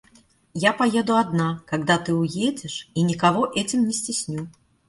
Я 0.63 0.73
поеду 0.73 1.15
одна, 1.15 1.61
когда 1.67 1.99
ты 1.99 2.15
уедешь, 2.15 2.89
и 2.95 3.03
никого 3.03 3.45
этим 3.53 3.85
не 3.87 3.93
стесню. 3.93 4.47